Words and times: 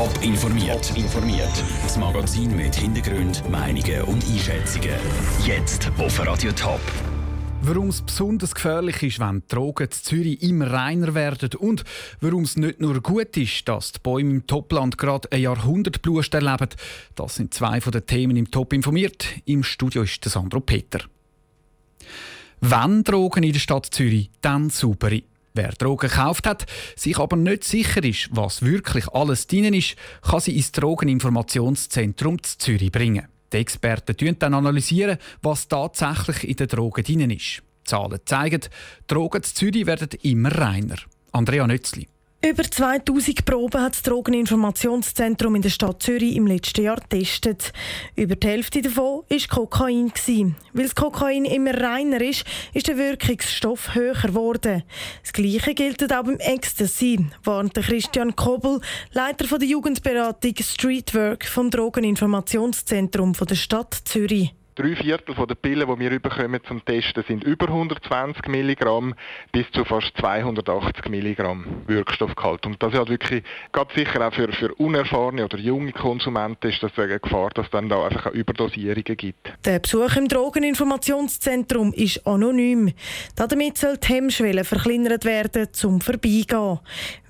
Top 0.00 0.22
informiert. 0.22 0.96
informiert. 0.96 1.62
Das 1.82 1.98
Magazin 1.98 2.56
mit 2.56 2.74
Hintergrund, 2.74 3.46
Meinungen 3.50 4.00
und 4.04 4.24
Einschätzungen. 4.24 4.94
Jetzt 5.44 5.92
auf 5.98 6.26
Radio 6.26 6.52
Top. 6.52 6.80
Warum 7.60 7.88
es 7.88 8.00
besonders 8.00 8.54
gefährlich 8.54 9.02
ist, 9.02 9.20
wenn 9.20 9.42
Drogen 9.48 9.88
in 9.88 9.90
Zürich 9.90 10.42
immer 10.42 10.70
reiner 10.70 11.14
werden 11.14 11.50
und 11.58 11.84
warum 12.22 12.44
es 12.44 12.56
nicht 12.56 12.80
nur 12.80 13.02
gut 13.02 13.36
ist, 13.36 13.68
dass 13.68 13.92
die 13.92 13.98
Bäume 14.02 14.30
im 14.30 14.46
Topland 14.46 14.96
gerade 14.96 15.30
ein 15.32 15.42
Jahrhundertblust 15.42 16.32
erleben, 16.32 16.70
das 17.14 17.34
sind 17.34 17.52
zwei 17.52 17.82
von 17.82 17.92
den 17.92 18.06
Themen 18.06 18.38
im 18.38 18.50
Top 18.50 18.72
informiert. 18.72 19.26
Im 19.44 19.62
Studio 19.62 20.04
ist 20.04 20.24
Sandro 20.24 20.60
Peter. 20.60 21.00
Wenn 22.62 23.04
Drogen 23.04 23.42
in 23.42 23.52
der 23.52 23.60
Stadt 23.60 23.88
Zürich, 23.90 24.30
dann 24.40 24.70
saubere. 24.70 25.24
Wer 25.54 25.72
Drogen 25.72 26.08
gekauft 26.08 26.46
hat, 26.46 26.66
sich 26.96 27.18
aber 27.18 27.36
nicht 27.36 27.64
sicher 27.64 28.04
ist, 28.04 28.28
was 28.30 28.62
wirklich 28.62 29.08
alles 29.08 29.46
drin 29.46 29.74
ist, 29.74 29.96
kann 30.22 30.40
sie 30.40 30.56
ins 30.56 30.72
Drogeninformationszentrum 30.72 32.42
zu 32.42 32.58
Zürich 32.58 32.92
bringen. 32.92 33.26
Die 33.52 33.56
Experten 33.56 34.54
analysieren 34.54 35.18
dann 35.18 35.28
was 35.42 35.66
tatsächlich 35.66 36.48
in 36.48 36.56
den 36.56 36.68
Drogen 36.68 37.02
drin 37.02 37.30
ist. 37.30 37.62
Die 37.80 37.84
Zahlen 37.84 38.20
zeigen, 38.24 38.60
Drogen 39.08 39.42
zu 39.42 39.54
Zürich 39.54 39.86
werden 39.86 40.10
immer 40.22 40.52
reiner. 40.56 40.96
Andrea 41.32 41.66
Nötzli. 41.66 42.06
Über 42.42 42.62
2000 42.62 43.44
Proben 43.44 43.82
hat 43.82 43.92
das 43.92 44.02
Drogeninformationszentrum 44.02 45.56
in 45.56 45.62
der 45.62 45.68
Stadt 45.68 46.02
Zürich 46.02 46.36
im 46.36 46.46
letzten 46.46 46.84
Jahr 46.84 46.96
getestet. 46.96 47.70
Über 48.16 48.34
die 48.34 48.46
Hälfte 48.46 48.80
davon 48.80 49.24
war 49.28 49.48
Kokain. 49.50 50.10
Weil 50.72 50.84
das 50.84 50.94
Kokain 50.94 51.44
immer 51.44 51.78
reiner 51.78 52.22
ist, 52.22 52.46
ist 52.72 52.88
der 52.88 52.96
Wirkungsstoff 52.96 53.94
höher 53.94 54.14
geworden. 54.14 54.84
Das 55.22 55.34
Gleiche 55.34 55.74
gilt 55.74 56.02
auch 56.10 56.24
beim 56.24 56.38
Ecstasy, 56.38 57.26
warnte 57.44 57.82
Christian 57.82 58.34
Kobel, 58.34 58.80
Leiter 59.12 59.58
der 59.58 59.68
Jugendberatung 59.68 60.54
Streetwork 60.62 61.44
vom 61.44 61.70
Drogeninformationszentrum 61.70 63.34
der 63.34 63.54
Stadt 63.54 64.00
Zürich. 64.06 64.54
Drei 64.80 64.96
Viertel 64.96 65.34
der 65.34 65.54
Pillen, 65.56 65.86
die 65.86 66.00
wir 66.00 66.10
überkommen 66.10 66.58
zum 66.66 66.82
Testen, 66.82 67.22
sind 67.28 67.44
über 67.44 67.68
120 67.68 68.48
Milligramm 68.48 69.14
bis 69.52 69.70
zu 69.72 69.84
fast 69.84 70.10
280 70.16 71.06
Milligramm 71.10 71.82
Wirkstoffgehalt. 71.86 72.64
Und 72.64 72.82
das 72.82 72.94
ist 72.94 72.98
halt 72.98 73.10
wirklich, 73.10 73.44
ganz 73.72 73.92
sicher 73.92 74.26
auch 74.26 74.32
für, 74.32 74.50
für 74.50 74.74
unerfahrene 74.76 75.44
oder 75.44 75.58
junge 75.58 75.92
Konsumenten 75.92 76.70
ist 76.70 76.82
das 76.82 76.92
eine 76.96 77.20
Gefahr, 77.20 77.50
dass 77.50 77.66
es 77.66 77.70
dann 77.72 77.90
da 77.90 78.06
einfach 78.06 78.28
auch 78.28 78.32
Überdosierungen 78.32 79.18
gibt. 79.18 79.52
Der 79.66 79.80
Besuch 79.80 80.16
im 80.16 80.28
Drogeninformationszentrum 80.28 81.92
ist 81.92 82.26
anonym. 82.26 82.90
Damit 83.36 83.76
soll 83.76 83.98
die 83.98 84.14
Hemmschwelle 84.14 84.64
verkleinert 84.64 85.26
werden, 85.26 85.68
zum 85.72 86.00
Vorbeigehen. 86.00 86.78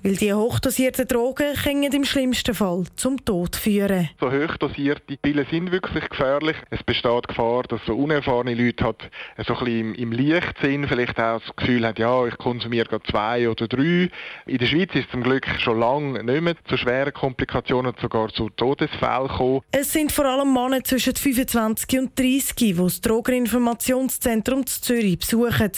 Weil 0.03 0.15
die 0.15 0.33
hochdosierten 0.33 1.07
Drogen 1.07 1.53
können 1.61 1.91
im 1.91 2.05
schlimmsten 2.05 2.55
Fall 2.55 2.85
zum 2.95 3.23
Tod 3.23 3.55
führen. 3.55 4.09
So 4.19 4.31
hochdosierte 4.31 5.17
Pillen 5.17 5.45
sind 5.51 5.71
wirklich 5.71 6.09
gefährlich. 6.09 6.55
Es 6.71 6.81
besteht 6.81 7.27
Gefahr, 7.27 7.40
dass 7.67 7.81
so 7.85 7.95
unerfahrene 7.95 8.53
Leute 8.53 8.83
halt 8.83 9.09
so 9.45 9.53
ein 9.55 9.65
bisschen 9.65 9.95
im 9.95 10.11
Licht 10.11 10.55
sind, 10.61 10.87
vielleicht 10.87 11.19
auch 11.19 11.41
das 11.41 11.55
Gefühl 11.55 11.85
haben, 11.85 11.99
ja, 11.99 12.25
ich 12.27 12.37
konsumiere 12.37 12.85
gerade 12.85 13.03
zwei 13.09 13.49
oder 13.49 13.67
drei. 13.67 14.09
In 14.45 14.57
der 14.57 14.65
Schweiz 14.65 14.89
ist 14.93 15.05
es 15.05 15.11
zum 15.11 15.23
Glück 15.23 15.47
schon 15.59 15.79
lange 15.79 16.23
nicht 16.23 16.41
mehr 16.41 16.55
zu 16.67 16.77
schweren 16.77 17.13
Komplikationen, 17.13 17.93
sogar 18.01 18.29
zu 18.29 18.49
Todesfällen 18.49 19.27
gekommen. 19.27 19.61
Es 19.71 19.91
sind 19.91 20.11
vor 20.11 20.25
allem 20.25 20.53
Männer 20.53 20.83
zwischen 20.83 21.15
25 21.15 21.99
und 21.99 22.17
30, 22.17 22.55
die 22.55 22.73
das 22.73 23.01
Drogeninformationszentrum 23.01 24.65
zu 24.65 24.81
Zürich 24.81 25.19
besuchen. 25.19 25.71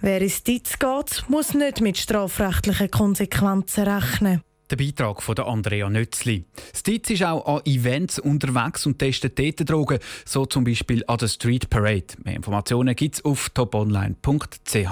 Wer 0.00 0.20
ins 0.20 0.42
Ditz 0.42 0.78
geht, 0.78 1.24
muss 1.28 1.54
nicht 1.54 1.80
mit 1.80 1.98
strafrechtlichen 1.98 2.90
Konsequenzen 2.90 3.84
rechnen. 3.84 4.42
Der 4.68 4.76
Beitrag 4.76 5.22
von 5.22 5.38
Andrea 5.38 5.88
Nötzli. 5.88 6.44
Stitz 6.74 7.10
ist 7.10 7.22
auch 7.22 7.46
an 7.46 7.62
Events 7.66 8.18
unterwegs 8.18 8.84
und 8.84 8.98
testet 8.98 9.38
dort 9.38 9.70
Drogen, 9.70 9.98
so 10.24 10.44
zum 10.44 10.64
Beispiel 10.64 11.04
an 11.06 11.18
der 11.18 11.28
Street 11.28 11.70
Parade. 11.70 12.06
Mehr 12.24 12.34
Informationen 12.34 12.96
gibt 12.96 13.14
es 13.14 13.24
auf 13.24 13.48
toponline.ch. 13.50 14.88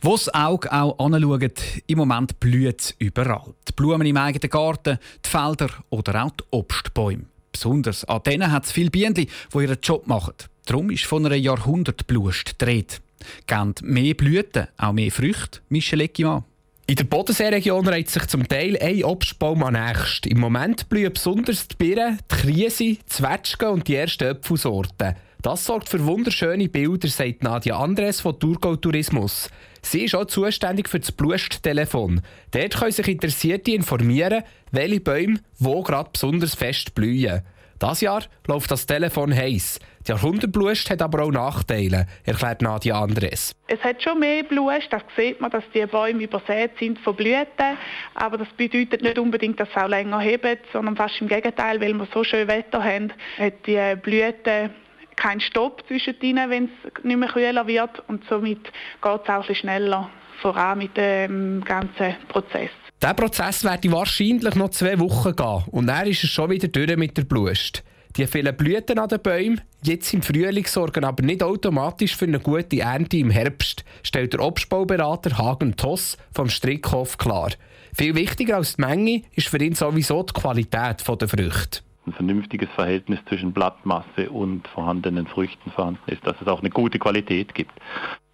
Wo 0.00 0.12
das 0.12 0.32
Auge 0.34 0.72
auch 0.72 0.98
anschaut, 0.98 1.62
im 1.86 1.98
Moment 1.98 2.40
blüht 2.40 2.80
es 2.80 2.94
überall. 2.98 3.54
Die 3.68 3.72
Blumen 3.72 4.06
im 4.06 4.16
eigenen 4.16 4.50
Garten, 4.50 4.98
die 5.24 5.28
Felder 5.28 5.70
oder 5.90 6.24
auch 6.24 6.30
die 6.30 6.44
Obstbäume. 6.50 7.26
Besonders 7.52 8.04
an 8.04 8.22
denen 8.24 8.50
hat 8.50 8.64
es 8.64 8.72
viele 8.72 8.90
Bienen, 8.90 9.14
die 9.14 9.28
ihren 9.54 9.78
Job 9.80 10.06
machen. 10.08 10.34
Darum 10.66 10.90
ist 10.90 11.04
von 11.04 11.24
einer 11.26 11.36
Jahrhundertblust 11.36 12.58
gedreht. 12.58 13.00
Geben 13.46 13.74
mehr 13.82 14.14
Blüten, 14.14 14.68
auch 14.76 14.92
mehr 14.92 15.10
Früchte, 15.10 15.60
Michel 15.68 16.00
Eckimann. 16.00 16.44
In 16.90 16.96
der 16.96 17.04
Bodenseeregion 17.04 17.86
reiht 17.86 18.08
sich 18.08 18.26
zum 18.28 18.48
Teil 18.48 18.78
ein 18.80 19.04
Obstbaum 19.04 19.62
am 19.62 19.74
nächsten. 19.74 20.30
Im 20.30 20.40
Moment 20.40 20.88
blühen 20.88 21.12
besonders 21.12 21.68
die 21.68 21.76
Birnen, 21.76 22.18
die 22.18 22.34
Krise, 22.34 22.84
die 22.84 22.98
Zwetschgen 23.04 23.68
und 23.68 23.88
die 23.88 23.96
ersten 23.96 24.24
Äpfelsorten. 24.24 25.14
Das 25.42 25.66
sorgt 25.66 25.90
für 25.90 26.02
wunderschöne 26.06 26.70
Bilder, 26.70 27.08
sagt 27.08 27.42
Nadia 27.42 27.78
Andres 27.78 28.22
von 28.22 28.40
Thurgau 28.40 28.76
Tourismus. 28.76 29.50
Sie 29.82 30.06
ist 30.06 30.14
auch 30.14 30.24
zuständig 30.24 30.88
für 30.88 30.98
das 30.98 31.12
Blust-Telefon. 31.12 32.22
Dort 32.52 32.76
können 32.78 32.92
sich 32.92 33.08
Interessierte 33.08 33.72
informieren, 33.72 34.44
welche 34.70 35.00
Bäume 35.00 35.40
wo 35.58 35.82
gerade 35.82 36.08
besonders 36.10 36.54
fest 36.54 36.94
blühen. 36.94 37.42
Das 37.78 38.00
Jahr 38.00 38.22
läuft 38.46 38.70
das 38.70 38.86
Telefon 38.86 39.34
heiß. 39.34 39.78
Die 40.06 40.10
Jahrhundertblust 40.10 40.90
hat 40.90 41.00
aber 41.00 41.22
auch 41.22 41.30
Nachteile, 41.30 42.06
erklärt 42.24 42.60
Nadia 42.60 43.00
Andres. 43.00 43.52
Es 43.68 43.78
hat 43.84 44.02
schon 44.02 44.18
mehr 44.18 44.42
Blust, 44.42 44.88
da 44.90 45.00
sieht 45.16 45.40
man, 45.40 45.50
dass 45.50 45.62
die 45.72 45.86
Bäume 45.86 46.24
übersät 46.24 46.72
sind 46.78 46.98
von 46.98 47.14
Blüten. 47.14 47.76
Aber 48.14 48.38
das 48.38 48.48
bedeutet 48.56 49.02
nicht 49.02 49.18
unbedingt, 49.18 49.60
dass 49.60 49.68
es 49.68 49.76
auch 49.76 49.88
länger 49.88 50.18
hebt, 50.18 50.66
sondern 50.72 50.96
fast 50.96 51.20
im 51.20 51.28
Gegenteil, 51.28 51.80
weil 51.80 51.94
wir 51.94 52.08
so 52.12 52.24
schön 52.24 52.48
Wetter 52.48 52.82
haben, 52.82 53.12
hat 53.38 53.66
die 53.66 53.96
Blüte 54.02 54.70
keinen 55.14 55.40
Stopp 55.40 55.84
zwischendrin, 55.86 56.40
wenn 56.48 56.64
es 56.64 57.04
nicht 57.04 57.16
mehr 57.16 57.28
kühler 57.28 57.66
wird. 57.66 58.02
Und 58.08 58.24
somit 58.28 58.64
geht 58.64 58.72
es 59.02 59.08
auch 59.08 59.28
ein 59.28 59.40
bisschen 59.40 59.54
schneller 59.56 60.10
voran 60.40 60.78
mit 60.78 60.96
dem 60.96 61.62
ganzen 61.64 62.16
Prozess. 62.28 62.70
Der 63.00 63.14
Prozess 63.14 63.62
werde 63.62 63.92
wahrscheinlich 63.92 64.56
noch 64.56 64.70
zwei 64.70 64.98
Wochen 64.98 65.36
gehen 65.36 65.64
und 65.70 65.86
dann 65.86 66.08
ist 66.08 66.24
es 66.24 66.30
schon 66.30 66.50
wieder 66.50 66.66
durch 66.66 66.96
mit 66.96 67.16
der 67.16 67.22
Blust. 67.22 67.84
Die 68.16 68.26
vielen 68.26 68.56
Blüten 68.56 68.98
an 68.98 69.08
den 69.08 69.22
Bäumen, 69.22 69.60
jetzt 69.84 70.12
im 70.12 70.22
Frühling, 70.22 70.66
sorgen 70.66 71.04
aber 71.04 71.22
nicht 71.22 71.44
automatisch 71.44 72.16
für 72.16 72.24
eine 72.24 72.40
gute 72.40 72.80
Ernte 72.80 73.18
im 73.18 73.30
Herbst, 73.30 73.84
stellt 74.02 74.32
der 74.32 74.40
Obstbauberater 74.40 75.38
Hagen 75.38 75.76
Toss 75.76 76.16
vom 76.34 76.48
Strickhof 76.48 77.18
klar. 77.18 77.50
Viel 77.94 78.16
wichtiger 78.16 78.56
als 78.56 78.74
die 78.74 78.82
Menge 78.82 79.22
ist 79.36 79.46
für 79.46 79.62
ihn 79.62 79.76
sowieso 79.76 80.24
die 80.24 80.32
Qualität 80.32 81.04
der 81.06 81.28
Früchte 81.28 81.80
ein 82.08 82.12
vernünftiges 82.14 82.70
Verhältnis 82.70 83.18
zwischen 83.28 83.52
Blattmasse 83.52 84.30
und 84.30 84.66
vorhandenen 84.68 85.26
Früchten 85.26 85.70
vorhanden 85.70 86.10
ist, 86.10 86.26
dass 86.26 86.40
es 86.40 86.48
auch 86.48 86.60
eine 86.60 86.70
gute 86.70 86.98
Qualität 86.98 87.54
gibt. 87.54 87.72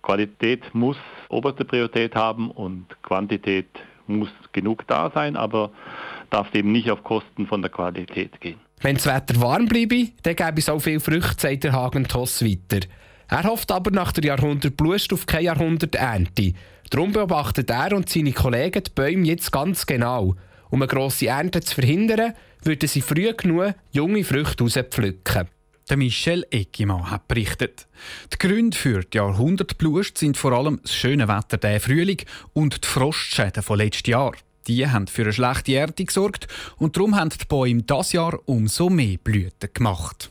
Qualität 0.03 0.63
muss 0.75 0.97
oberste 1.29 1.65
Priorität 1.65 2.15
haben 2.15 2.51
und 2.53 2.87
Quantität 3.03 3.67
muss 4.07 4.29
genug 4.53 4.87
da 4.87 5.11
sein, 5.15 5.37
aber 5.37 5.71
darf 6.31 6.55
eben 6.55 6.73
nicht 6.73 6.91
auf 6.91 7.03
Kosten 7.05 7.47
von 7.47 7.63
der 7.63 7.71
Qualität 7.71 8.41
gehen. 8.41 8.59
Wenn 8.81 8.97
das 8.97 9.07
Wetter 9.07 9.41
warm 9.41 9.67
bleibe, 9.67 10.09
dann 10.23 10.37
gäbe 10.37 10.59
es 10.59 10.69
auch 10.69 10.81
viel 10.81 11.01
Früchte, 11.01 11.35
sagt 11.39 11.65
der 11.65 11.73
Hagen 11.73 12.07
Toss 12.07 12.45
weiter. 12.45 12.87
Er 13.29 13.45
hofft 13.45 13.73
aber 13.73 13.91
nach 13.91 14.13
der 14.13 14.25
Jahrhundertblust 14.25 15.13
auf 15.13 15.27
keine 15.27 15.45
Jahrhunderternte. 15.45 16.53
Darum 16.91 17.13
beobachtet 17.13 17.71
er 17.71 17.95
und 17.95 18.09
seine 18.09 18.33
Kollegen 18.33 18.83
die 18.85 18.91
Bäume 18.95 19.27
jetzt 19.27 19.51
ganz 19.51 19.87
genau. 19.87 20.35
Um 20.71 20.83
eine 20.83 20.89
grosse 20.89 21.29
Ernte 21.29 21.61
zu 21.61 21.75
verhindern, 21.75 22.35
würden 22.63 22.89
sie 22.89 23.01
früh 23.01 23.33
genug 23.33 23.75
junge 23.93 24.25
Früchte 24.25 24.65
rauspflücken. 24.65 25.49
Der 25.91 25.99
Michel 25.99 26.47
Eckimann 26.51 27.11
hat 27.11 27.29
berichtet. 27.29 27.87
Die 28.33 28.39
Gründe 28.39 28.77
für 28.77 29.05
die 29.05 29.19
Jahrhundertblust 29.19 30.17
sind 30.17 30.39
vor 30.39 30.53
allem 30.53 30.81
das 30.83 30.95
schöne 30.95 31.29
Wetter 31.29 31.59
der 31.59 31.79
Frühling 31.79 32.23
und 32.55 32.83
die 32.85 32.89
Frostschäden 32.89 33.63
von 33.63 33.77
letztem 33.77 34.13
Jahr. 34.13 34.33
Die 34.67 34.89
haben 34.89 35.09
für 35.09 35.23
eine 35.23 35.35
schlechte 35.35 35.75
Ernte 35.75 36.07
gesorgt 36.07 36.49
und 36.79 36.97
darum 36.97 37.17
haben 37.17 37.29
die 37.29 37.45
Bäume 37.47 37.83
das 37.83 38.13
Jahr 38.13 38.39
umso 38.47 38.89
mehr 38.89 39.19
Blüten 39.19 39.69
gemacht. 39.75 40.31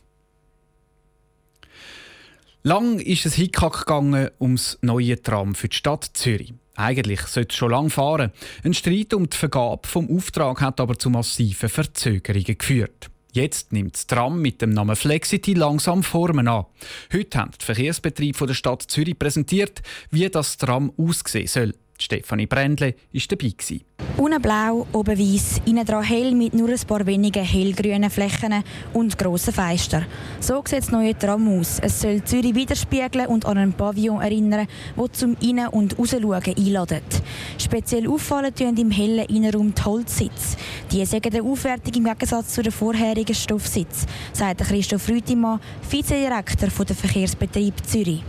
Lang 2.63 2.99
ist 2.99 3.27
es 3.27 3.35
Hickhack 3.35 3.79
gegangen 3.79 4.31
ums 4.39 4.79
neue 4.81 5.21
Tram 5.21 5.53
für 5.53 5.67
die 5.67 5.75
Stadt 5.75 6.09
Zürich. 6.13 6.53
Eigentlich 6.75 7.21
sollte 7.21 7.51
es 7.51 7.57
schon 7.57 7.69
lange 7.69 7.91
fahren. 7.91 8.31
Ein 8.63 8.73
Streit 8.73 9.13
um 9.13 9.29
die 9.29 9.37
Vergabe 9.37 9.87
vom 9.87 10.09
Auftrag 10.09 10.61
hat 10.61 10.79
aber 10.79 10.97
zu 10.97 11.11
massiven 11.11 11.69
Verzögerungen 11.69 12.57
geführt. 12.57 13.11
Jetzt 13.35 13.73
nimmt 13.73 13.95
das 13.95 14.05
Tram 14.05 14.43
mit 14.43 14.61
dem 14.61 14.69
Namen 14.69 14.95
Flexity 14.95 15.55
langsam 15.55 16.03
Formen 16.03 16.47
an. 16.47 16.67
Heute 17.11 17.39
haben 17.39 17.51
die 17.59 17.65
Verkehrsbetriebe 17.65 18.45
der 18.45 18.53
Stadt 18.53 18.83
Zürich 18.83 19.17
präsentiert, 19.17 19.81
wie 20.11 20.29
das 20.29 20.57
Tram 20.57 20.93
aussehen 20.97 21.47
soll. 21.47 21.73
Stefanie 22.03 22.47
Brändle 22.47 22.95
war 23.13 23.21
dabei. 23.29 23.53
Unten 24.17 24.41
blau, 24.41 24.85
oben 24.91 25.17
weiß, 25.17 25.61
innen 25.65 25.85
dran 25.85 26.03
hell 26.03 26.35
mit 26.35 26.53
nur 26.53 26.69
ein 26.69 26.79
paar 26.87 27.05
wenigen 27.05 27.43
hellgrünen 27.43 28.09
Flächen 28.09 28.63
und 28.93 29.17
grossen 29.17 29.53
Fenstern. 29.53 30.05
So 30.39 30.61
sieht 30.65 30.79
das 30.79 30.91
neue 30.91 31.17
Tram 31.17 31.47
aus. 31.59 31.79
Es 31.79 32.01
soll 32.01 32.23
Zürich 32.23 32.53
widerspiegeln 32.53 33.27
und 33.27 33.45
an 33.45 33.57
einen 33.57 33.73
Pavillon 33.73 34.21
erinnern, 34.21 34.67
der 34.97 35.13
zum 35.13 35.37
Innen- 35.41 35.69
und 35.69 35.97
Rausschauen 35.97 36.43
einladet. 36.45 37.23
Speziell 37.57 38.07
auffallen 38.07 38.53
tun 38.53 38.77
im 38.77 38.91
hellen 38.91 39.25
Innenraum 39.25 39.73
die 39.73 39.81
Holzsitze. 39.83 40.57
Die 40.91 41.05
sagen 41.05 41.33
eine 41.33 41.43
Aufwertung 41.43 41.93
im 41.93 42.03
Gegensatz 42.03 42.53
zu 42.53 42.61
den 42.61 42.71
vorherigen 42.71 43.35
Stoffsitz, 43.35 44.05
sagt 44.33 44.61
Christoph 44.61 45.07
Rütimann, 45.07 45.59
Vizedirektor 45.89 46.69
der 46.85 46.95
Verkehrsbetrieb 46.95 47.75
Zürich. 47.85 48.23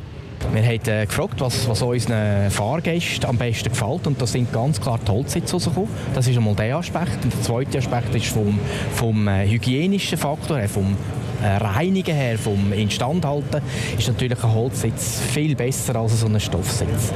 Wir 0.52 0.62
haben 0.62 0.88
äh, 0.88 1.06
gefragt, 1.06 1.41
was, 1.41 1.69
was 1.69 1.82
unseren 1.82 2.50
Fahrgästen 2.50 3.29
am 3.29 3.37
besten 3.37 3.70
gefällt 3.70 4.06
und 4.06 4.20
da 4.20 4.26
sind 4.26 4.52
ganz 4.52 4.81
klar 4.81 4.99
die 5.05 5.11
Holzsitze 5.11 5.55
rausgekommen. 5.55 5.88
Das 6.14 6.26
ist 6.26 6.37
einmal 6.37 6.55
der 6.55 6.76
Aspekt. 6.76 7.25
Und 7.25 7.32
der 7.32 7.43
zweite 7.43 7.79
Aspekt 7.79 8.14
ist 8.14 8.26
vom, 8.26 8.58
vom 8.94 9.29
äh, 9.29 9.49
hygienischen 9.49 10.19
Faktor 10.19 10.58
her, 10.58 10.69
vom 10.69 10.96
äh, 11.43 11.56
Reinigen 11.56 12.14
her, 12.14 12.38
vom 12.38 12.73
Instandhalten, 12.73 13.61
ist 13.99 14.08
natürlich 14.08 14.43
ein 14.43 14.55
Holzsitz 14.55 15.20
viel 15.32 15.56
besser 15.56 15.96
als 15.96 16.20
so 16.20 16.26
ein 16.26 16.38
Stoffsitz. 16.38 17.12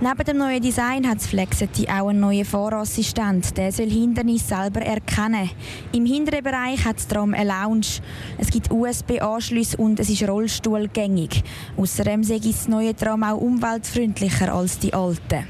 Neben 0.00 0.24
dem 0.24 0.38
neuen 0.38 0.62
Design 0.62 1.08
hat 1.08 1.16
das 1.16 1.26
Flexity 1.26 1.88
auch 1.88 2.06
einen 2.06 2.20
neuen 2.20 2.44
Fahrassistent. 2.44 3.56
Der 3.56 3.72
soll 3.72 3.90
Hindernisse 3.90 4.54
selber 4.54 4.80
erkennen. 4.80 5.50
Im 5.92 6.06
hinteren 6.06 6.44
Bereich 6.44 6.84
hat 6.84 6.98
das 6.98 7.08
Tram 7.08 7.34
eine 7.34 7.48
Lounge. 7.48 7.98
Es 8.38 8.48
gibt 8.48 8.70
USB-Anschlüsse 8.70 9.76
und 9.76 9.98
es 9.98 10.08
ist 10.08 10.22
rollstuhlgängig. 10.22 11.42
Außerdem 11.76 12.22
sei 12.22 12.38
das 12.38 12.68
neue 12.68 12.94
Tram 12.94 13.24
auch 13.24 13.40
umweltfreundlicher 13.40 14.54
als 14.54 14.78
die 14.78 14.94
alten. 14.94 15.48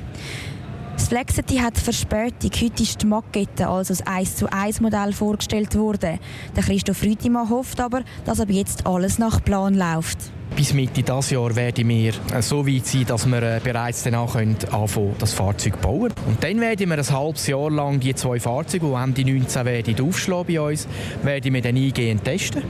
Das 0.95 1.09
Flexity 1.09 1.59
hat 1.59 1.77
Verspätung. 1.77 2.51
Heute 2.59 2.83
ist 2.83 3.03
die 3.03 3.07
Makete, 3.07 3.69
also 3.69 3.93
das 3.93 4.07
1 4.07 4.37
zu 4.37 4.51
1 4.51 4.81
Modell, 4.81 5.13
vorgestellt 5.13 5.77
worden. 5.77 6.19
Der 6.57 6.63
Christoph 6.63 7.03
Rütimann 7.03 7.51
hofft 7.51 7.83
aber, 7.83 8.03
dass 8.25 8.41
ab 8.41 8.49
jetzt 8.49 8.87
alles 8.87 9.19
nach 9.19 9.45
Plan 9.45 9.75
läuft. 9.75 10.33
Bis 10.59 10.75
Mitte 10.75 11.05
dieses 11.05 11.31
Jahr 11.31 11.55
werden 11.55 11.89
wir 11.89 12.13
äh, 12.35 12.43
so 12.43 12.67
weit 12.67 12.85
sein, 12.85 13.05
dass 13.07 13.27
wir 13.27 13.41
äh, 13.41 13.61
bereits 13.63 14.03
danach 14.03 14.35
anfangen, 14.35 15.15
das 15.21 15.33
Fahrzeug 15.33 15.75
zu 15.75 15.81
bauen. 15.81 16.13
Und 16.27 16.43
dann 16.43 16.61
werden 16.61 16.91
wir 16.91 16.99
ein 16.99 17.11
halbes 17.11 17.47
Jahr 17.47 17.71
lang 17.71 18.01
die 18.01 18.13
zwei 18.17 18.41
Fahrzeuge, 18.41 18.87
die 18.89 19.21
Ende 19.21 19.39
19 19.39 19.65
werden 19.65 20.05
aufschlagen 20.05 20.53
bei 20.53 20.61
uns, 20.61 20.89
werden 21.23 21.55
wir 21.55 21.63
dann 21.63 21.77
eingehend 21.77 22.25
testen. 22.25 22.65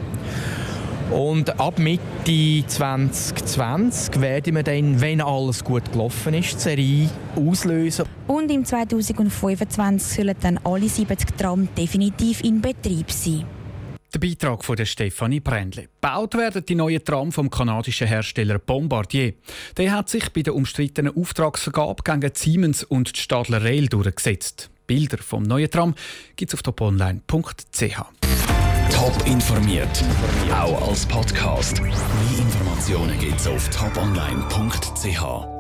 Und 1.11 1.59
ab 1.59 1.79
Mitte 1.79 2.67
2020 2.67 4.21
werden 4.21 4.57
wir 4.57 4.63
dann, 4.65 5.01
wenn 5.01 5.23
alles 5.23 5.65
gut 5.65 5.91
gelaufen 5.91 6.35
ist, 6.35 6.57
die 6.57 6.61
Serie 6.61 7.09
auslösen. 7.37 8.05
Und 8.27 8.51
im 8.51 8.67
2025 8.67 10.15
sollen 10.15 10.37
dann 10.43 10.61
alle 10.63 10.91
70 10.91 11.39
Tram 11.39 11.67
definitiv 11.75 12.45
in 12.45 12.61
Betrieb 12.61 13.11
sein. 13.11 13.47
Der 14.15 14.21
Beitrag 14.21 14.65
von 14.65 14.77
der 14.77 14.87
Stefanie 14.87 15.41
Brändle. 15.41 15.89
Baut 16.01 16.35
werden 16.35 16.65
die 16.65 16.75
neuen 16.75 17.05
Tram 17.05 17.31
vom 17.31 17.51
kanadischen 17.51 18.07
Hersteller 18.07 18.59
Bombardier. 18.59 19.35
Der 19.77 19.93
hat 19.93 20.09
sich 20.09 20.33
bei 20.33 20.43
der 20.43 20.55
umstrittenen 20.55 21.15
Auftragsvergabe 21.15 22.03
gegen 22.03 22.35
Siemens 22.35 22.85
und 22.85 23.17
die 23.17 23.21
Stadler 23.21 23.63
Rail 23.63 23.89
durchgesetzt. 23.89 24.71
Bilder 24.87 25.19
vom 25.19 25.43
neuen 25.43 25.71
Tram 25.71 25.95
gibt 26.37 26.51
es 26.51 26.55
auf 26.55 26.63
toponline.ch. 26.63 28.01
Top 28.91 29.27
informiert, 29.27 30.05
auch 30.51 30.89
als 30.89 31.05
Podcast. 31.05 31.81
Mehr 31.83 31.93
Informationen 32.39 33.19
gibt 33.19 33.39
es 33.39 33.47
auf 33.47 33.69
toponline.ch. 33.69 35.58